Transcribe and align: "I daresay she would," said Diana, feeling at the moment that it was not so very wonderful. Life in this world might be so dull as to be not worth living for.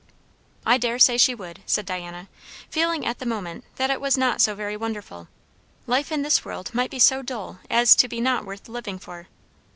"I 0.65 0.77
daresay 0.79 1.15
she 1.19 1.35
would," 1.35 1.61
said 1.67 1.85
Diana, 1.85 2.27
feeling 2.71 3.05
at 3.05 3.19
the 3.19 3.25
moment 3.27 3.65
that 3.75 3.91
it 3.91 4.01
was 4.01 4.17
not 4.17 4.41
so 4.41 4.55
very 4.55 4.75
wonderful. 4.75 5.27
Life 5.85 6.11
in 6.11 6.23
this 6.23 6.43
world 6.43 6.71
might 6.73 6.89
be 6.89 6.97
so 6.97 7.21
dull 7.21 7.59
as 7.69 7.93
to 7.97 8.07
be 8.07 8.19
not 8.19 8.43
worth 8.43 8.67
living 8.67 8.97
for. 8.97 9.27